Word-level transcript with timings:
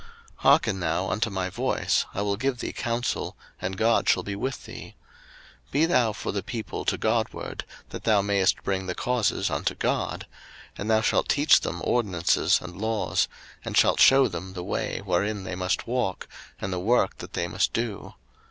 02:018:019 0.01 0.07
Hearken 0.41 0.79
now 0.79 1.09
unto 1.11 1.29
my 1.29 1.47
voice, 1.51 2.05
I 2.11 2.23
will 2.23 2.35
give 2.35 2.57
thee 2.57 2.73
counsel, 2.73 3.35
and 3.61 3.77
God 3.77 4.09
shall 4.09 4.23
be 4.23 4.35
with 4.35 4.65
thee: 4.65 4.95
Be 5.69 5.85
thou 5.85 6.11
for 6.11 6.31
the 6.31 6.41
people 6.41 6.85
to 6.85 6.97
God 6.97 7.31
ward, 7.33 7.65
that 7.89 8.03
thou 8.05 8.23
mayest 8.23 8.63
bring 8.63 8.87
the 8.87 8.95
causes 8.95 9.51
unto 9.51 9.75
God: 9.75 10.25
02:018:020 10.71 10.79
And 10.79 10.89
thou 10.89 11.01
shalt 11.01 11.29
teach 11.29 11.59
them 11.59 11.81
ordinances 11.83 12.59
and 12.59 12.81
laws, 12.81 13.27
and 13.63 13.77
shalt 13.77 13.99
shew 13.99 14.27
them 14.27 14.53
the 14.53 14.63
way 14.63 15.03
wherein 15.05 15.43
they 15.43 15.53
must 15.53 15.85
walk, 15.85 16.27
and 16.59 16.73
the 16.73 16.79
work 16.79 17.19
that 17.19 17.33
they 17.33 17.47
must 17.47 17.71
do. 17.71 18.15